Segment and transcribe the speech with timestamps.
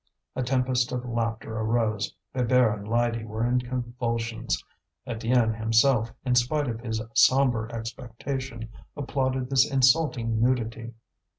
[0.35, 4.63] A tempest of laughter arose; Bébert and Lydie were in convulsions;
[5.07, 8.67] Étienne himself, in spite of his sombre expectation,
[8.97, 10.95] applauded this insulting nudity.